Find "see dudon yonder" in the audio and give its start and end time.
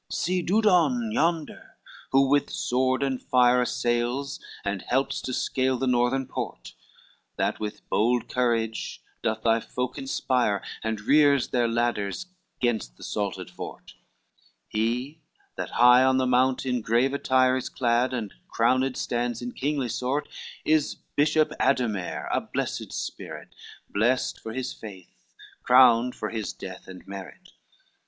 0.15-1.75